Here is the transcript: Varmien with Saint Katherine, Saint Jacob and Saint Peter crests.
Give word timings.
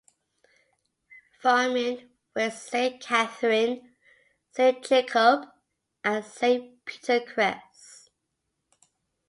Varmien 1.43 2.09
with 2.35 2.55
Saint 2.57 2.99
Katherine, 3.03 3.93
Saint 4.51 4.83
Jacob 4.83 5.43
and 6.03 6.25
Saint 6.25 6.83
Peter 6.85 7.19
crests. 7.19 8.09